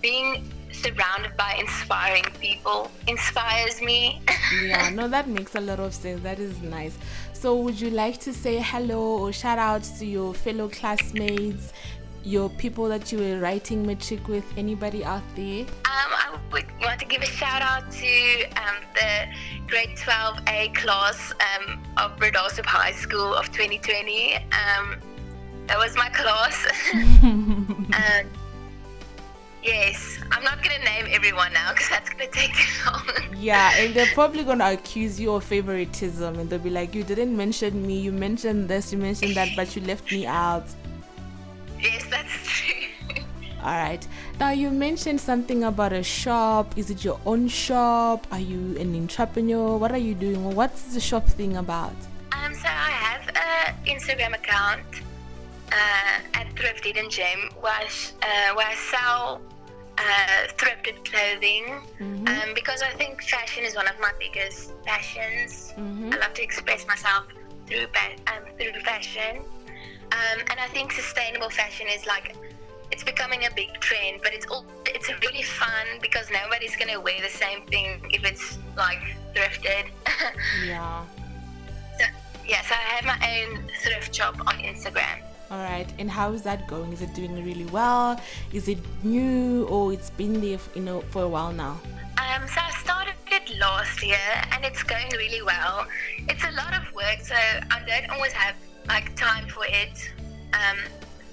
being 0.00 0.50
surrounded 0.72 1.36
by 1.36 1.56
inspiring 1.58 2.24
people 2.40 2.90
inspires 3.06 3.80
me. 3.82 4.20
yeah, 4.62 4.90
no, 4.90 5.08
that 5.08 5.28
makes 5.28 5.54
a 5.54 5.60
lot 5.60 5.80
of 5.80 5.94
sense. 5.94 6.22
That 6.22 6.38
is 6.38 6.60
nice. 6.62 6.96
So, 7.32 7.56
would 7.56 7.80
you 7.80 7.90
like 7.90 8.18
to 8.20 8.32
say 8.32 8.60
hello 8.60 9.18
or 9.18 9.32
shout 9.32 9.58
out 9.58 9.82
to 9.98 10.06
your 10.06 10.34
fellow 10.34 10.68
classmates, 10.68 11.72
your 12.22 12.48
people 12.50 12.88
that 12.88 13.10
you 13.12 13.18
were 13.18 13.38
writing 13.40 13.86
matric 13.86 14.28
with? 14.28 14.44
Anybody 14.56 15.04
out 15.04 15.22
there? 15.34 15.62
Um, 15.62 16.10
I 16.12 16.38
would 16.52 16.66
want 16.80 17.00
to 17.00 17.06
give 17.06 17.22
a 17.22 17.26
shout 17.26 17.62
out 17.62 17.90
to 17.90 18.44
um, 18.56 18.76
the 18.94 19.26
grade 19.66 19.96
12A 19.96 20.74
class 20.74 21.32
um, 21.32 21.82
of 21.96 22.16
Bredasdorp 22.16 22.66
High 22.66 22.92
School 22.92 23.34
of 23.34 23.46
2020. 23.52 24.36
Um, 24.36 25.00
that 25.66 25.78
was 25.78 25.94
my 25.96 26.08
class. 26.10 26.66
um, 27.22 28.26
yes, 29.62 30.18
I'm 30.32 30.42
not 30.42 30.62
going 30.62 30.76
to 30.78 30.84
name 30.84 31.06
everyone 31.10 31.52
now 31.52 31.72
because 31.72 31.88
that's 31.88 32.10
going 32.10 32.28
to 32.28 32.36
take 32.36 32.54
long. 32.86 33.36
yeah, 33.36 33.72
and 33.76 33.94
they're 33.94 34.12
probably 34.14 34.44
going 34.44 34.58
to 34.58 34.72
accuse 34.72 35.20
you 35.20 35.32
of 35.34 35.44
favoritism 35.44 36.38
and 36.38 36.50
they'll 36.50 36.58
be 36.58 36.70
like, 36.70 36.94
you 36.94 37.04
didn't 37.04 37.36
mention 37.36 37.86
me, 37.86 38.00
you 38.00 38.12
mentioned 38.12 38.68
this, 38.68 38.92
you 38.92 38.98
mentioned 38.98 39.34
that, 39.36 39.48
but 39.56 39.74
you 39.76 39.82
left 39.82 40.10
me 40.10 40.26
out. 40.26 40.66
Yes, 41.82 42.04
that's 42.10 42.32
true. 42.44 43.24
All 43.62 43.76
right. 43.76 44.06
Now 44.38 44.50
you 44.50 44.70
mentioned 44.70 45.20
something 45.20 45.64
about 45.64 45.92
a 45.92 46.02
shop. 46.02 46.78
Is 46.78 46.90
it 46.90 47.04
your 47.04 47.20
own 47.26 47.46
shop? 47.48 48.26
Are 48.32 48.40
you 48.40 48.76
an 48.78 48.96
entrepreneur? 48.96 49.76
What 49.76 49.92
are 49.92 49.98
you 49.98 50.14
doing? 50.14 50.54
What's 50.54 50.94
the 50.94 51.00
shop 51.00 51.26
thing 51.26 51.56
about? 51.58 51.92
Um, 52.32 52.54
so 52.54 52.68
I 52.68 52.90
have 52.90 53.28
an 53.28 53.74
Instagram 53.84 54.34
account 54.34 54.86
uh, 55.72 56.38
at 56.38 56.46
Thrift 56.56 56.84
Hidden 56.84 57.10
Gem 57.10 57.50
where 57.60 57.72
I, 57.72 57.84
uh, 57.84 58.54
where 58.54 58.66
I 58.66 58.74
sell 58.74 59.42
uh, 59.98 60.46
thrifted 60.56 61.04
clothing 61.04 61.82
mm-hmm. 62.00 62.26
um, 62.26 62.54
because 62.54 62.82
I 62.82 62.90
think 62.92 63.22
fashion 63.22 63.64
is 63.64 63.76
one 63.76 63.86
of 63.86 63.98
my 64.00 64.12
biggest 64.18 64.72
passions. 64.84 65.74
Mm-hmm. 65.76 66.14
I 66.14 66.16
love 66.16 66.34
to 66.34 66.42
express 66.42 66.86
myself 66.86 67.26
through 67.66 67.86
um, 68.26 68.44
through 68.58 68.80
fashion, 68.80 69.42
um, 70.12 70.40
and 70.50 70.58
I 70.58 70.68
think 70.68 70.92
sustainable 70.92 71.50
fashion 71.50 71.86
is 71.88 72.06
like 72.06 72.36
it's 72.90 73.04
becoming 73.04 73.44
a 73.46 73.50
big 73.54 73.72
trend, 73.80 74.20
but 74.22 74.32
it's 74.34 74.46
all 74.46 74.64
it's 74.86 75.08
really 75.08 75.42
fun 75.42 75.86
because 76.02 76.30
nobody's 76.30 76.76
gonna 76.76 77.00
wear 77.00 77.20
the 77.20 77.28
same 77.28 77.62
thing 77.66 78.00
if 78.10 78.24
it's 78.24 78.58
like 78.76 79.00
thrifted. 79.34 79.86
yeah. 80.66 81.04
So, 81.98 82.04
yeah, 82.46 82.62
so 82.62 82.74
I 82.74 82.96
have 82.96 83.04
my 83.04 83.18
own 83.34 83.70
thrift 83.82 84.14
shop 84.14 84.38
on 84.40 84.54
Instagram. 84.58 85.22
All 85.50 85.58
right, 85.58 85.86
and 85.98 86.10
how 86.10 86.32
is 86.32 86.42
that 86.42 86.68
going? 86.68 86.92
Is 86.92 87.02
it 87.02 87.12
doing 87.14 87.34
really 87.44 87.66
well? 87.66 88.20
Is 88.52 88.68
it 88.68 88.78
new 89.02 89.66
or 89.66 89.92
it's 89.92 90.10
been 90.10 90.40
there, 90.40 90.58
you 90.74 90.82
know, 90.82 91.00
for 91.10 91.22
a 91.22 91.28
while 91.28 91.52
now? 91.52 91.80
Um, 92.18 92.46
so 92.46 92.60
I 92.60 92.70
started 92.82 93.14
it 93.30 93.58
last 93.58 94.02
year, 94.02 94.30
and 94.52 94.64
it's 94.64 94.82
going 94.82 95.08
really 95.10 95.42
well. 95.42 95.86
It's 96.28 96.44
a 96.44 96.52
lot 96.52 96.74
of 96.74 96.92
work, 96.94 97.18
so 97.22 97.34
I 97.34 97.82
don't 97.86 98.10
always 98.10 98.32
have 98.32 98.54
like 98.88 99.14
time 99.16 99.48
for 99.48 99.64
it. 99.66 100.12
Um, 100.52 100.78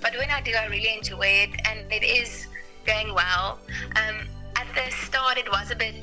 but 0.01 0.13
when 0.17 0.29
I 0.29 0.41
do, 0.41 0.51
I 0.53 0.65
really 0.67 0.93
enjoy 0.93 1.25
it, 1.25 1.49
and 1.65 1.91
it 1.91 2.03
is 2.03 2.47
going 2.85 3.13
well. 3.13 3.59
Um, 3.95 4.27
at 4.55 4.67
the 4.75 4.91
start, 4.91 5.37
it 5.37 5.49
was 5.49 5.71
a 5.71 5.75
bit 5.75 5.95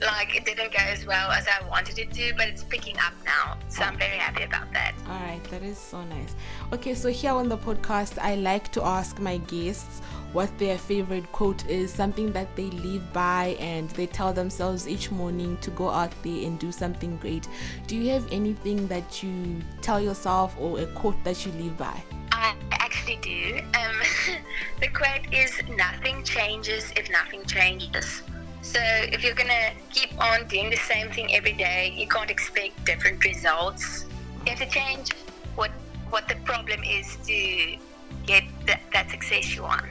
like 0.00 0.36
it 0.36 0.44
didn't 0.44 0.72
go 0.72 0.78
as 0.78 1.06
well 1.06 1.30
as 1.30 1.46
I 1.48 1.66
wanted 1.68 1.98
it 1.98 2.12
to, 2.12 2.34
but 2.36 2.48
it's 2.48 2.64
picking 2.64 2.96
up 2.98 3.14
now. 3.24 3.56
So 3.68 3.82
I'm 3.82 3.98
very 3.98 4.18
happy 4.18 4.42
about 4.44 4.72
that. 4.72 4.94
All 5.08 5.14
right, 5.14 5.42
that 5.50 5.62
is 5.62 5.78
so 5.78 6.04
nice. 6.04 6.34
Okay, 6.72 6.94
so 6.94 7.08
here 7.08 7.32
on 7.32 7.48
the 7.48 7.56
podcast, 7.56 8.18
I 8.18 8.34
like 8.34 8.70
to 8.72 8.84
ask 8.84 9.18
my 9.18 9.38
guests 9.38 10.02
what 10.36 10.58
their 10.58 10.76
favorite 10.76 11.32
quote 11.32 11.66
is, 11.66 11.90
something 11.90 12.30
that 12.30 12.54
they 12.56 12.68
live 12.86 13.10
by 13.14 13.56
and 13.58 13.88
they 13.92 14.06
tell 14.06 14.34
themselves 14.34 14.86
each 14.86 15.10
morning 15.10 15.56
to 15.62 15.70
go 15.70 15.88
out 15.88 16.12
there 16.22 16.44
and 16.46 16.58
do 16.58 16.70
something 16.70 17.16
great. 17.16 17.48
Do 17.86 17.96
you 17.96 18.10
have 18.10 18.30
anything 18.30 18.86
that 18.88 19.22
you 19.22 19.62
tell 19.80 19.98
yourself 19.98 20.54
or 20.60 20.80
a 20.80 20.86
quote 20.88 21.16
that 21.24 21.46
you 21.46 21.52
live 21.52 21.78
by? 21.78 22.02
I 22.32 22.54
actually 22.70 23.16
do. 23.22 23.62
Um, 23.80 23.96
the 24.82 24.88
quote 24.88 25.24
is 25.32 25.58
Nothing 25.74 26.22
changes 26.22 26.92
if 26.96 27.10
nothing 27.10 27.42
changes. 27.46 28.20
So 28.60 28.78
if 28.82 29.24
you're 29.24 29.40
gonna 29.42 29.70
keep 29.88 30.10
on 30.22 30.46
doing 30.48 30.68
the 30.68 30.76
same 30.76 31.10
thing 31.12 31.34
every 31.34 31.54
day, 31.54 31.94
you 31.96 32.06
can't 32.08 32.30
expect 32.30 32.84
different 32.84 33.24
results. 33.24 34.04
You 34.44 34.50
have 34.50 34.58
to 34.58 34.68
change 34.68 35.12
what 35.54 35.70
what 36.10 36.28
the 36.28 36.36
problem 36.44 36.84
is 36.84 37.16
to 37.24 37.78
get 38.26 38.44
that, 38.66 38.80
that 38.92 39.10
success 39.10 39.54
you 39.54 39.62
want. 39.62 39.82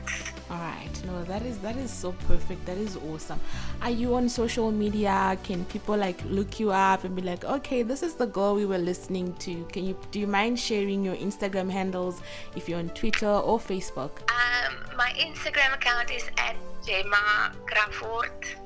All 0.50 0.57
right, 0.57 0.91
no, 1.07 1.24
that 1.24 1.41
is 1.41 1.57
that 1.60 1.75
is 1.75 1.89
so 1.89 2.12
perfect. 2.27 2.65
That 2.67 2.77
is 2.77 2.98
awesome. 2.98 3.39
Are 3.81 3.89
you 3.89 4.13
on 4.13 4.29
social 4.29 4.72
media? 4.72 5.38
Can 5.43 5.65
people 5.65 5.98
like 5.98 6.24
look 6.25 6.60
you 6.60 6.72
up 6.72 7.03
and 7.03 7.15
be 7.15 7.24
like, 7.24 7.43
okay, 7.43 7.81
this 7.81 8.03
is 8.03 8.13
the 8.13 8.27
girl 8.27 8.53
we 8.53 8.65
were 8.67 8.77
listening 8.77 9.34
to? 9.39 9.65
Can 9.72 9.86
you 9.86 9.98
do 10.12 10.19
you 10.19 10.27
mind 10.27 10.60
sharing 10.60 11.03
your 11.03 11.15
Instagram 11.15 11.72
handles 11.72 12.22
if 12.55 12.69
you're 12.69 12.77
on 12.77 12.89
Twitter 12.89 13.27
or 13.27 13.57
Facebook? 13.57 14.12
Um, 14.29 14.75
my 14.95 15.12
Instagram 15.17 15.74
account 15.74 16.12
is 16.12 16.29
at 16.38 16.55
Gemma 16.86 17.51
Crawford. 17.65 18.64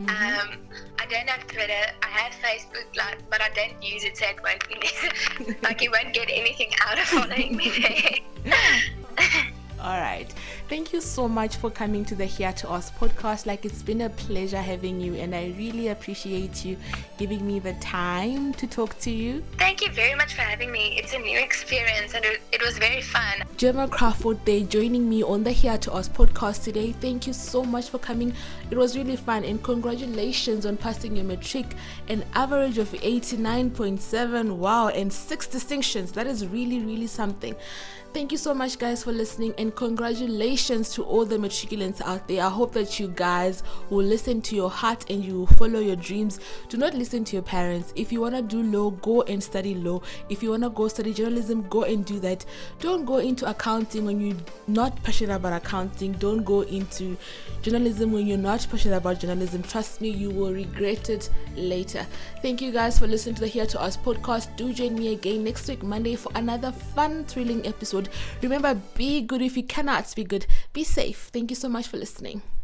Mm-hmm. 0.00 0.52
Um, 0.52 0.58
I 1.00 1.06
don't 1.06 1.28
have 1.28 1.46
Twitter. 1.46 1.72
I 2.02 2.06
have 2.06 2.32
Facebook, 2.34 2.96
like, 2.96 3.18
but 3.30 3.40
I 3.40 3.48
don't 3.50 3.82
use 3.82 4.04
it, 4.04 4.16
so 4.16 4.26
it 4.26 4.40
won't 4.42 4.68
be 4.68 5.54
like 5.62 5.82
you 5.82 5.90
won't 5.90 6.14
get 6.14 6.28
anything 6.30 6.70
out 6.86 6.98
of 6.98 7.04
following 7.04 7.56
me 7.56 8.22
there. 8.44 8.54
Thank 10.68 10.92
you 10.92 11.00
so 11.00 11.26
much 11.26 11.56
for 11.56 11.70
coming 11.70 12.04
to 12.04 12.14
the 12.14 12.26
Here 12.26 12.52
to 12.52 12.68
Us 12.68 12.90
podcast. 12.90 13.46
Like, 13.46 13.64
it's 13.64 13.82
been 13.82 14.02
a 14.02 14.10
pleasure 14.10 14.60
having 14.60 15.00
you, 15.00 15.14
and 15.14 15.34
I 15.34 15.54
really 15.56 15.88
appreciate 15.88 16.62
you 16.62 16.76
giving 17.16 17.46
me 17.46 17.58
the 17.58 17.72
time 17.74 18.52
to 18.52 18.66
talk 18.66 18.98
to 18.98 19.10
you. 19.10 19.42
Thank 19.56 19.80
you 19.80 19.90
very 19.90 20.14
much 20.14 20.34
for 20.34 20.42
having 20.42 20.70
me. 20.70 20.98
It's 20.98 21.14
a 21.14 21.18
new 21.20 21.38
experience, 21.38 22.12
and 22.12 22.22
it, 22.22 22.42
it 22.52 22.62
was 22.62 22.76
very 22.76 23.00
fun. 23.00 23.44
Gemma 23.56 23.88
Crawford, 23.88 24.44
they 24.44 24.62
joining 24.64 25.08
me 25.08 25.22
on 25.22 25.42
the 25.42 25.52
Here 25.52 25.78
to 25.78 25.92
Us 25.94 26.06
podcast 26.06 26.64
today. 26.64 26.92
Thank 26.92 27.26
you 27.26 27.32
so 27.32 27.64
much 27.64 27.88
for 27.88 27.98
coming. 27.98 28.34
It 28.70 28.76
was 28.76 28.94
really 28.94 29.16
fun, 29.16 29.44
and 29.44 29.62
congratulations 29.62 30.66
on 30.66 30.76
passing 30.76 31.16
your 31.16 31.24
matric, 31.24 31.64
an 32.08 32.26
average 32.34 32.76
of 32.76 32.90
89.7. 32.90 34.56
Wow, 34.56 34.88
and 34.88 35.10
six 35.10 35.46
distinctions. 35.46 36.12
That 36.12 36.26
is 36.26 36.46
really, 36.46 36.80
really 36.80 37.06
something. 37.06 37.56
Thank 38.14 38.32
you 38.32 38.38
so 38.38 38.54
much, 38.54 38.78
guys, 38.78 39.04
for 39.04 39.12
listening, 39.12 39.54
and 39.58 39.74
congratulations 39.76 40.92
to 40.94 41.04
all 41.04 41.26
the 41.26 41.36
matriculants 41.36 42.00
out 42.00 42.26
there. 42.26 42.42
I 42.42 42.48
hope 42.48 42.72
that 42.72 42.98
you 42.98 43.08
guys 43.08 43.62
will 43.90 44.04
listen 44.04 44.40
to 44.42 44.56
your 44.56 44.70
heart 44.70 45.08
and 45.10 45.22
you 45.22 45.40
will 45.40 45.46
follow 45.46 45.78
your 45.78 45.94
dreams. 45.94 46.40
Do 46.70 46.78
not 46.78 46.94
listen 46.94 47.22
to 47.24 47.36
your 47.36 47.42
parents. 47.42 47.92
If 47.96 48.10
you 48.10 48.22
want 48.22 48.34
to 48.34 48.42
do 48.42 48.62
law, 48.62 48.90
go 48.90 49.22
and 49.22 49.42
study 49.42 49.74
law. 49.74 50.00
If 50.30 50.42
you 50.42 50.50
want 50.50 50.62
to 50.62 50.70
go 50.70 50.88
study 50.88 51.12
journalism, 51.12 51.68
go 51.68 51.82
and 51.82 52.04
do 52.04 52.18
that. 52.20 52.46
Don't 52.80 53.04
go 53.04 53.18
into 53.18 53.48
accounting 53.48 54.06
when 54.06 54.20
you're 54.20 54.36
not 54.66 55.00
passionate 55.02 55.36
about 55.36 55.52
accounting. 55.52 56.12
Don't 56.12 56.44
go 56.44 56.62
into 56.62 57.16
journalism 57.60 58.10
when 58.10 58.26
you're 58.26 58.38
not 58.38 58.66
passionate 58.70 58.96
about 58.96 59.20
journalism. 59.20 59.62
Trust 59.62 60.00
me, 60.00 60.08
you 60.08 60.30
will 60.30 60.52
regret 60.52 61.10
it 61.10 61.28
later. 61.56 62.06
Thank 62.40 62.62
you 62.62 62.72
guys 62.72 62.98
for 62.98 63.06
listening 63.06 63.34
to 63.34 63.42
the 63.42 63.48
Here 63.48 63.66
to 63.66 63.80
Us 63.80 63.98
podcast. 63.98 64.56
Do 64.56 64.72
join 64.72 64.94
me 64.94 65.12
again 65.12 65.44
next 65.44 65.68
week, 65.68 65.82
Monday, 65.82 66.16
for 66.16 66.32
another 66.34 66.72
fun, 66.72 67.24
thrilling 67.24 67.66
episode 67.66 67.97
Remember, 68.42 68.74
be 68.94 69.22
good 69.22 69.42
if 69.42 69.56
you 69.56 69.64
cannot 69.64 70.14
be 70.14 70.22
good. 70.22 70.46
Be 70.72 70.84
safe. 70.84 71.30
Thank 71.32 71.50
you 71.50 71.56
so 71.56 71.68
much 71.68 71.88
for 71.88 71.96
listening. 71.96 72.42